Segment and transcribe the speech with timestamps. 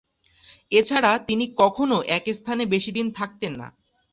[0.71, 3.67] এছাড়া তিনি কখনও এক স্থানে বেশি দিন থাকতেন না।